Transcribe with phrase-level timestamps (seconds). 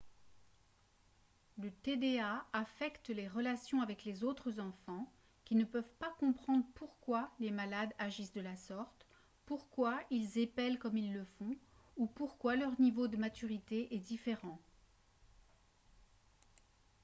[1.59, 5.13] le tda affecte les relations avec les autres enfants
[5.45, 9.05] qui ne peuvent pas comprendre pourquoi les malades agissent de la sorte
[9.45, 11.55] pourquoi ils épellent comme ils le font
[11.97, 14.57] ou pourquoi leur niveau de maturité est différent